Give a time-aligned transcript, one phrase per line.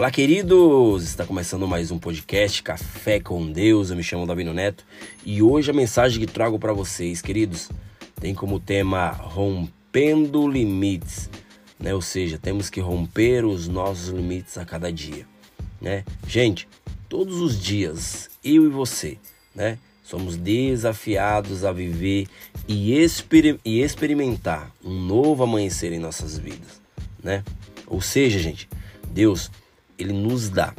[0.00, 1.02] Olá, queridos!
[1.02, 3.90] Está começando mais um podcast Café com Deus.
[3.90, 4.82] Eu me chamo Davino Neto
[5.26, 7.68] e hoje a mensagem que trago para vocês, queridos,
[8.18, 11.28] tem como tema rompendo limites,
[11.78, 11.94] né?
[11.94, 15.26] Ou seja, temos que romper os nossos limites a cada dia,
[15.78, 16.02] né?
[16.26, 16.66] Gente,
[17.06, 19.18] todos os dias, eu e você,
[19.54, 19.76] né?
[20.02, 22.26] Somos desafiados a viver
[22.66, 26.80] e, exper e experimentar um novo amanhecer em nossas vidas,
[27.22, 27.44] né?
[27.86, 28.66] Ou seja, gente,
[29.12, 29.50] Deus
[30.02, 30.74] ele nos dá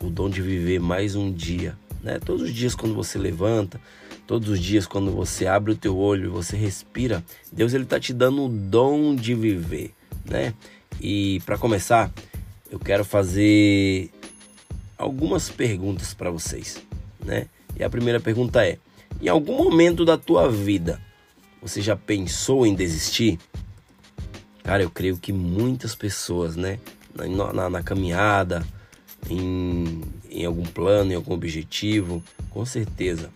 [0.00, 2.18] o dom de viver mais um dia, né?
[2.18, 3.80] Todos os dias quando você levanta,
[4.26, 8.12] todos os dias quando você abre o teu olho, você respira, Deus ele tá te
[8.12, 9.92] dando o dom de viver,
[10.24, 10.54] né?
[11.00, 12.12] E para começar,
[12.70, 14.10] eu quero fazer
[14.98, 16.82] algumas perguntas para vocês,
[17.24, 17.46] né?
[17.78, 18.78] E a primeira pergunta é:
[19.20, 21.00] em algum momento da tua vida
[21.60, 23.38] você já pensou em desistir?
[24.62, 26.78] Cara, eu creio que muitas pessoas, né,
[27.16, 28.66] na, na, na caminhada,
[29.28, 33.30] em, em algum plano, em algum objetivo, com certeza,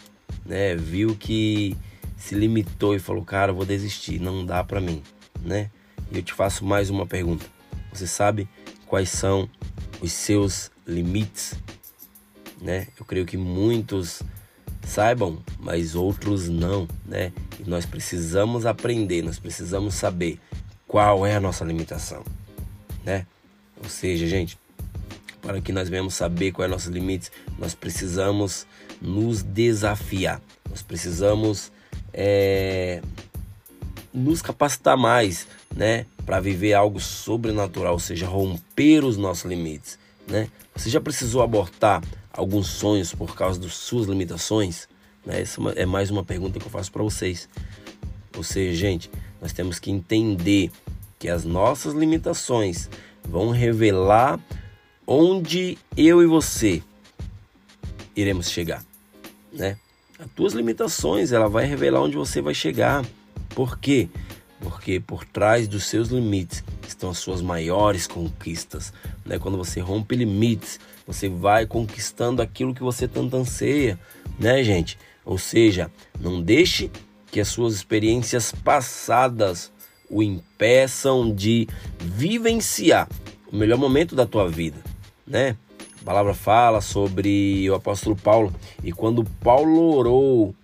[0.45, 0.77] né?
[0.77, 1.77] Viu que
[2.17, 5.03] se limitou e falou, cara, vou desistir, não dá para mim,
[5.43, 5.71] né?
[6.13, 7.47] E eu te faço mais uma pergunta.
[7.93, 8.49] Você sabe
[8.87, 9.49] quais são
[10.01, 11.55] os seus limites,
[12.61, 12.89] né?
[12.99, 14.23] Eu creio que muitos
[14.83, 17.33] saibam, mas outros não, né?
[17.59, 20.39] E nós precisamos aprender, nós precisamos saber
[20.87, 22.25] qual é a nossa limitação,
[23.05, 23.27] né?
[23.83, 24.59] Ou seja, gente,
[25.41, 28.67] para que nós venhamos saber quais são nossos limites, nós precisamos
[29.01, 31.73] nos desafiar, nós precisamos
[32.13, 33.01] é,
[34.13, 40.49] nos capacitar mais, né, para viver algo sobrenatural, ou seja, romper os nossos limites, né?
[40.75, 44.89] Você já precisou abortar alguns sonhos por causa das suas limitações?
[45.27, 45.41] Né?
[45.43, 47.49] Essa é, é mais uma pergunta que eu faço para vocês.
[48.37, 49.11] Ou seja, gente,
[49.43, 50.71] nós temos que entender
[51.19, 52.89] que as nossas limitações
[53.31, 54.41] vão revelar
[55.07, 56.83] onde eu e você
[58.17, 58.85] iremos chegar,
[59.53, 59.77] né?
[60.19, 63.05] As tuas limitações, ela vai revelar onde você vai chegar.
[63.51, 64.09] Por quê?
[64.61, 68.93] Porque por trás dos seus limites estão as suas maiores conquistas,
[69.25, 69.39] né?
[69.39, 73.99] Quando você rompe limites, você vai conquistando aquilo que você tanto anseia,
[74.39, 74.99] né, gente?
[75.25, 75.91] Ou seja,
[76.21, 76.91] não deixe
[77.31, 79.73] que as suas experiências passadas
[80.11, 83.09] o impeçam de vivenciar
[83.51, 84.79] o melhor momento da tua vida,
[85.27, 85.57] né?
[86.01, 90.55] A palavra fala sobre o apóstolo Paulo e quando Paulo orou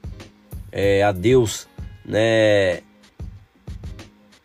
[0.72, 1.68] é, a Deus,
[2.04, 2.80] né,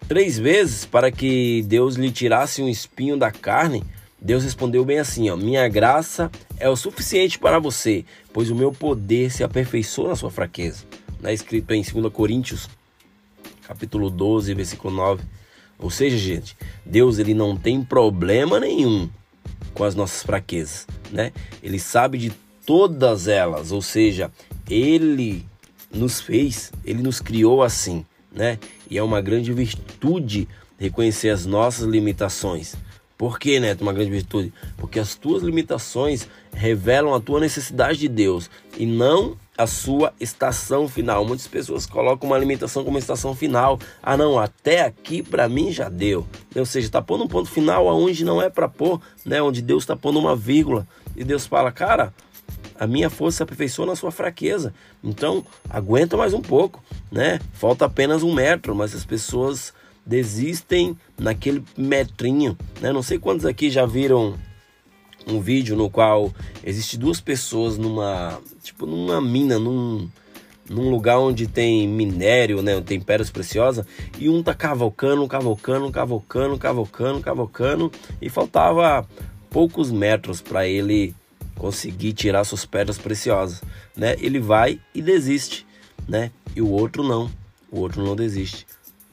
[0.07, 3.83] três vezes para que Deus lhe tirasse um espinho da carne,
[4.21, 6.29] Deus respondeu bem assim: ó, Minha graça
[6.59, 10.83] é o suficiente para você, pois o meu poder se aperfeiçoa na sua fraqueza.
[11.21, 12.69] Né, escrito em 2 Coríntios,
[13.71, 15.23] capítulo 12, versículo 9.
[15.79, 19.09] Ou seja, gente, Deus ele não tem problema nenhum
[19.73, 21.31] com as nossas fraquezas, né?
[21.63, 22.31] Ele sabe de
[22.65, 24.29] todas elas, ou seja,
[24.69, 25.45] ele
[25.89, 28.59] nos fez, ele nos criou assim, né?
[28.89, 32.75] E é uma grande virtude reconhecer as nossas limitações.
[33.17, 34.51] Por que, Neto, uma grande virtude?
[34.75, 40.87] Porque as tuas limitações revelam a tua necessidade de Deus e não a sua estação
[40.87, 41.23] final.
[41.25, 43.79] Muitas pessoas colocam uma limitação como estação final.
[44.01, 46.25] Ah, não, até aqui para mim já deu.
[46.55, 49.41] Ou seja, está pondo um ponto final aonde não é para pôr, né?
[49.41, 50.87] Onde Deus está pondo uma vírgula.
[51.15, 52.11] E Deus fala, cara,
[52.79, 54.73] a minha força se aperfeiçoa na sua fraqueza.
[55.03, 57.39] Então, aguenta mais um pouco, né?
[57.53, 59.73] Falta apenas um metro, mas as pessoas
[60.03, 62.91] desistem naquele metrinho, né?
[62.91, 64.33] Não sei quantos aqui já viram
[65.27, 66.31] um vídeo no qual
[66.63, 70.09] existe duas pessoas numa tipo numa mina, num,
[70.69, 73.85] num lugar onde tem minério, né, tem pedras preciosas,
[74.17, 79.07] e um tá cavalcando, cavalcando, cavalcando, cavalcando, cavalcando, e faltava
[79.49, 81.13] poucos metros para ele
[81.57, 83.61] conseguir tirar suas pedras preciosas,
[83.95, 84.15] né?
[84.19, 85.65] Ele vai e desiste,
[86.07, 86.31] né?
[86.55, 87.29] E o outro não,
[87.69, 88.65] o outro não desiste.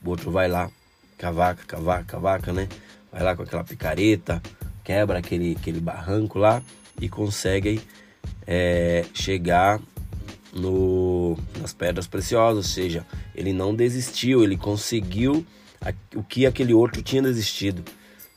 [0.02, 0.70] O outro vai lá,
[1.18, 2.68] cavaca, cavaca, cavaca, né?
[3.12, 4.40] Vai lá com aquela picareta,
[4.88, 6.62] quebra aquele, aquele barranco lá
[6.98, 7.78] e consegue
[8.46, 9.78] é, chegar
[10.50, 15.44] no, nas pedras preciosas, ou seja, ele não desistiu, ele conseguiu
[15.78, 17.84] a, o que aquele outro tinha desistido,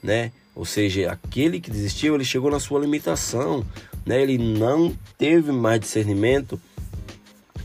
[0.04, 0.34] né?
[0.54, 3.66] Ou seja, aquele que desistiu, ele chegou na sua limitação,
[4.06, 4.22] né?
[4.22, 6.60] Ele não teve mais discernimento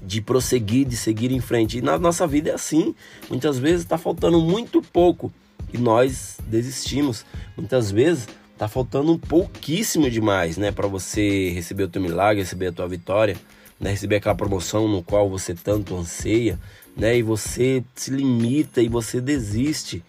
[0.01, 1.79] de prosseguir, de seguir em frente.
[1.79, 2.95] E na nossa vida é assim.
[3.29, 5.33] Muitas vezes está faltando muito pouco
[5.75, 7.27] e nós desistimos.
[7.57, 12.69] Muitas vezes está faltando um pouquíssimo demais, né, para você receber o teu milagre, receber
[12.69, 13.37] a tua vitória,
[13.79, 16.59] né, receber aquela promoção no qual você tanto anseia,
[16.97, 20.03] né, e você se limita e você desiste,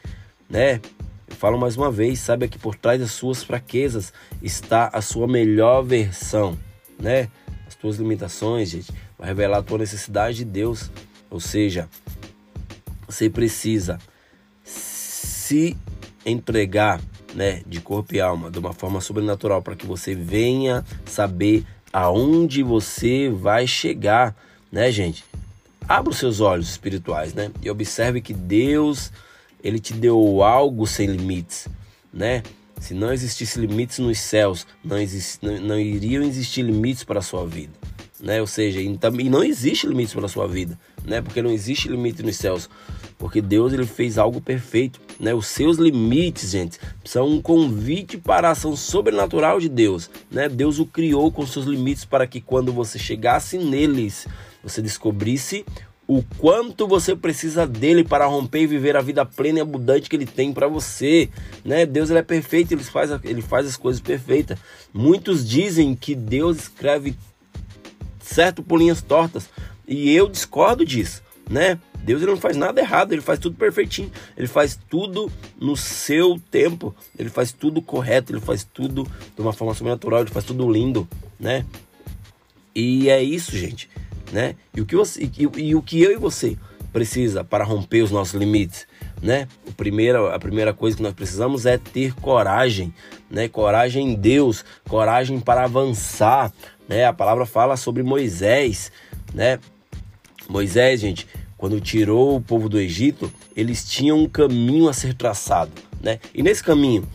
[0.49, 0.79] né?
[1.37, 5.83] falo mais uma vez, saiba que por trás das suas fraquezas está a sua melhor
[5.83, 6.57] versão,
[6.99, 7.29] né?
[7.67, 10.89] As tuas limitações, gente, vai revelar a tua necessidade de Deus.
[11.29, 11.89] Ou seja,
[13.05, 13.99] você precisa
[14.63, 15.75] se
[16.25, 17.01] entregar,
[17.37, 21.63] né, de corpo e alma, de uma forma sobrenatural, para que você venha saber
[21.93, 24.35] aonde você vai chegar,
[24.71, 25.23] né, gente?
[25.87, 27.51] Abra os seus olhos espirituais, né?
[27.61, 29.11] E observe que Deus,
[29.63, 31.67] ele te deu algo sem limites,
[32.11, 32.41] né?
[32.81, 37.21] Se não existisse limites nos céus, não, exist, não, não iriam existir limites para a
[37.23, 37.73] sua vida,
[38.21, 38.41] né?
[38.41, 41.21] Ou seja, e, não existe limites para a sua vida, né?
[41.21, 42.69] Porque não existe limite nos céus,
[43.17, 45.33] porque Deus ele fez algo perfeito, né?
[45.33, 50.49] Os seus limites, gente, são um convite para a ação sobrenatural de Deus, né?
[50.49, 54.27] Deus o criou com seus limites para que quando você chegasse neles,
[54.63, 55.65] você descobrisse
[56.07, 60.15] o quanto você precisa dele para romper e viver a vida plena e abundante que
[60.15, 61.29] ele tem para você,
[61.65, 61.85] né?
[61.85, 64.57] Deus ele é perfeito, ele faz, ele faz as coisas perfeitas.
[64.93, 67.17] Muitos dizem que Deus escreve
[68.27, 69.49] certo por linhas tortas,
[69.87, 71.79] e eu discordo disso, né?
[72.03, 76.39] Deus ele não faz nada errado, ele faz tudo perfeitinho, ele faz tudo no seu
[76.51, 80.71] tempo, ele faz tudo correto, ele faz tudo de uma forma sobrenatural, ele faz tudo
[80.71, 81.07] lindo,
[81.39, 81.65] né?
[82.73, 83.89] E é isso, gente
[84.31, 84.55] né?
[84.75, 86.57] E o que, você, e, e o que eu e você
[86.91, 88.87] precisa para romper os nossos limites,
[89.21, 89.47] né?
[89.65, 92.93] O primeiro, a primeira coisa que nós precisamos é ter coragem,
[93.29, 93.47] né?
[93.47, 96.51] Coragem em Deus, coragem para avançar,
[96.87, 97.05] né?
[97.05, 98.91] A palavra fala sobre Moisés,
[99.33, 99.59] né?
[100.49, 105.71] Moisés, gente, quando tirou o povo do Egito, eles tinham um caminho a ser traçado,
[106.01, 106.19] né?
[106.33, 107.07] E nesse caminho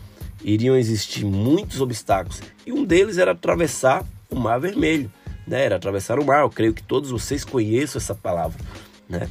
[0.43, 5.09] iriam existir muitos obstáculos, e um deles era atravessar o Mar Vermelho
[5.47, 5.65] né?
[5.65, 6.41] Era atravessar o mar.
[6.41, 8.59] Eu creio que todos vocês conheçam essa palavra,
[9.07, 9.29] né?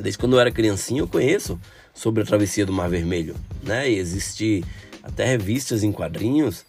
[0.00, 1.60] Desde quando eu era criancinha eu conheço
[1.92, 3.90] sobre a travessia do Mar Vermelho, né?
[3.90, 4.64] E existe
[5.02, 6.64] até revistas em quadrinhos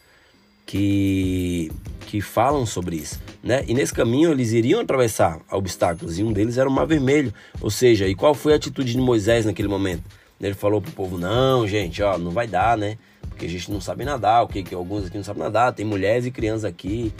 [0.69, 1.71] que
[2.05, 3.63] que falam sobre isso, né?
[3.67, 7.31] E nesse caminho eles iriam atravessar obstáculos e um deles era o Mar Vermelho.
[7.61, 10.03] Ou seja, e qual foi a atitude de Moisés naquele momento?
[10.39, 12.97] Ele falou pro povo: "Não, gente, ó, não vai dar, né?
[13.29, 15.85] Porque a gente não sabe nadar, o que que alguns aqui não sabem nadar, tem
[15.85, 17.11] mulheres e crianças aqui,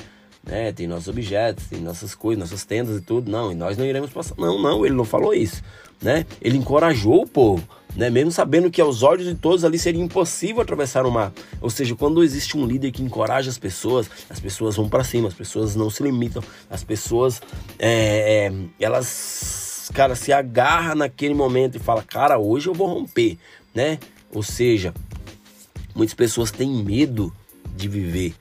[0.44, 0.72] né?
[0.72, 3.32] Tem nossos objetos, tem nossas coisas, nossas tendas e tudo.
[3.32, 4.36] Não, e nós não iremos passar.
[4.38, 5.64] Não, não, ele não falou isso,
[6.02, 6.26] né?
[6.40, 8.10] Ele encorajou o povo, né?
[8.10, 11.32] Mesmo sabendo que aos olhos de todos ali seria impossível atravessar o mar.
[11.62, 15.28] Ou seja, quando existe um líder que encoraja as pessoas, as pessoas vão para cima,
[15.28, 17.42] as pessoas não se limitam, as pessoas,
[17.78, 23.38] é, é, elas, cara, se agarra naquele momento e fala, cara, hoje eu vou romper,
[23.74, 24.00] né?
[24.32, 24.94] Ou seja,
[25.96, 27.34] muitas pessoas têm medo
[27.76, 28.36] de viver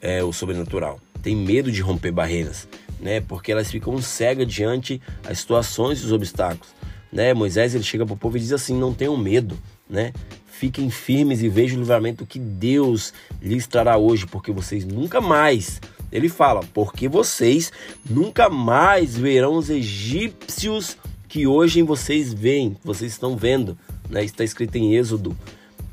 [0.00, 2.68] é, o sobrenatural têm medo de romper barreiras,
[3.00, 3.20] né?
[3.20, 6.68] Porque elas ficam cegas diante as situações e os obstáculos,
[7.12, 7.34] né?
[7.34, 10.12] Moisés ele chega para o povo e diz assim: não tenham medo, né?
[10.46, 15.80] Fiquem firmes e vejam o livramento que Deus lhes trará hoje, porque vocês nunca mais
[16.12, 17.72] ele fala, porque vocês
[18.08, 23.78] nunca mais verão os egípcios que hoje vocês veem, vocês estão vendo.
[24.10, 24.22] Né?
[24.22, 25.34] Está escrito em Êxodo,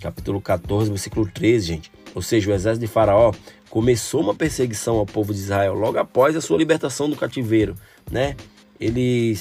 [0.02, 1.92] capítulo 14, versículo 13, gente.
[2.14, 3.32] Ou seja, o exército de Faraó
[3.70, 7.76] começou uma perseguição ao povo de Israel logo após a sua libertação do cativeiro,
[8.12, 8.36] né?
[8.78, 9.38] Ele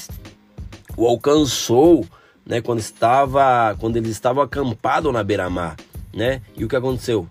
[0.99, 2.05] o alcançou,
[2.45, 5.75] né, quando estava, quando eles estavam acampados na beira-mar,
[6.13, 6.41] né?
[6.57, 7.27] E o que aconteceu?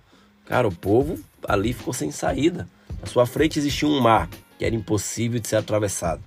[0.46, 2.68] Cara, o povo ali ficou sem saída.
[3.02, 6.22] À sua frente existia um mar que era impossível de ser atravessado.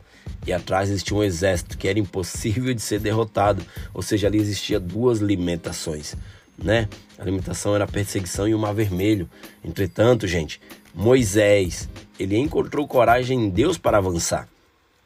[0.46, 3.64] E atrás existia um exército que era impossível de ser derrotado.
[3.94, 6.16] Ou seja, ali existia duas limitações
[6.64, 6.88] né?
[7.18, 9.30] A limitação era a perseguição e o mar vermelho.
[9.64, 10.62] Entretanto, gente,
[10.94, 14.48] Moisés, ele encontrou coragem em Deus para avançar,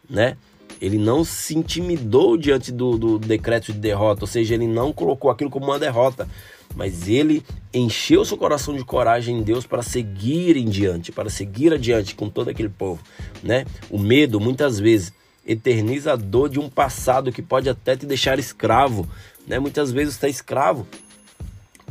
[0.10, 0.38] né?
[0.82, 5.32] Ele não se intimidou diante do, do decreto de derrota, ou seja, ele não colocou
[5.32, 6.28] aquilo como uma derrota,
[6.76, 11.74] mas ele encheu seu coração de coragem em Deus para seguir em diante, para seguir
[11.74, 13.02] adiante com todo aquele povo,
[13.42, 13.66] né?
[13.90, 15.14] O medo, muitas vezes,
[15.46, 19.08] eterniza a dor de um passado que pode até te deixar escravo,
[19.48, 19.60] né?
[19.60, 20.86] Muitas vezes está escravo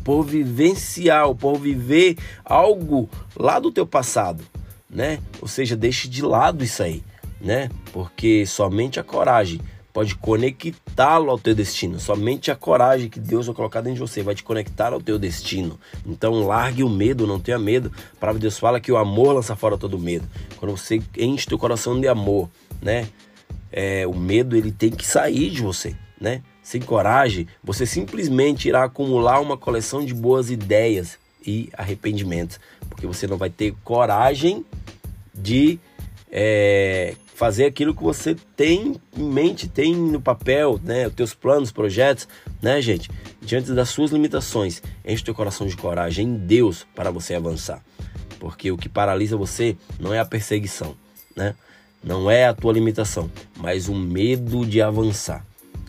[0.02, 4.44] por vivenciar, por viver algo lá do teu passado,
[4.90, 5.18] né?
[5.40, 7.02] Ou seja, deixe de lado isso aí,
[7.44, 7.68] né?
[7.92, 9.60] Porque somente a coragem
[9.92, 12.00] pode conectá-lo ao teu destino.
[12.00, 15.18] Somente a coragem que Deus vai colocar dentro de você vai te conectar ao teu
[15.18, 15.78] destino.
[16.04, 17.92] Então largue o medo, não tenha medo.
[18.16, 20.26] A palavra de Deus fala que o amor lança fora todo medo.
[20.56, 22.50] Quando você enche teu coração de amor,
[22.82, 23.06] né?
[23.70, 26.42] É, o medo ele tem que sair de você, né?
[26.64, 32.58] sem coragem, você simplesmente irá acumular uma coleção de boas ideias e arrependimentos,
[32.88, 34.64] porque você não vai ter coragem
[35.34, 35.78] de
[36.32, 41.06] é, fazer aquilo que você tem em mente, tem no papel, né?
[41.06, 42.28] Os teus planos, projetos,
[42.62, 43.10] né, gente?
[43.42, 47.82] Diante das suas limitações, enche teu coração de coragem em Deus para você avançar.
[48.38, 50.94] Porque o que paralisa você não é a perseguição,
[51.36, 51.54] né?
[52.02, 55.44] Não é a tua limitação, mas o medo de avançar.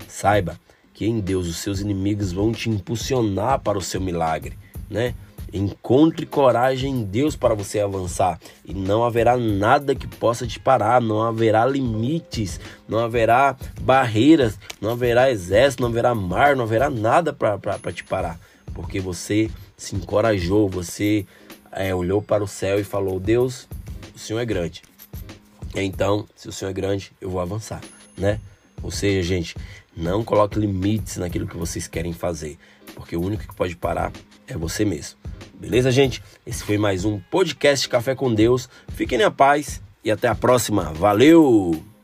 [0.07, 0.59] Saiba
[0.93, 4.57] que em Deus os seus inimigos vão te impulsionar para o seu milagre,
[4.89, 5.13] né?
[5.55, 11.01] Encontre coragem em Deus para você avançar e não haverá nada que possa te parar,
[11.01, 17.31] não haverá limites, não haverá barreiras, não haverá exército, não haverá mar, não haverá nada
[17.31, 18.37] para te parar,
[18.73, 21.25] porque você se encorajou, você
[21.71, 23.65] é, olhou para o céu e falou: Deus,
[24.13, 24.83] o Senhor é grande.
[25.73, 27.79] Então, se o Senhor é grande, eu vou avançar,
[28.17, 28.41] né?
[28.83, 29.55] Ou seja, gente,
[29.95, 32.57] não coloque limites naquilo que vocês querem fazer,
[32.93, 34.11] porque o único que pode parar
[34.45, 35.17] é você mesmo.
[35.59, 36.21] Beleza, gente?
[36.45, 38.69] Esse foi mais um podcast Café com Deus.
[38.89, 40.91] Fiquem na paz e até a próxima.
[40.93, 41.94] Valeu!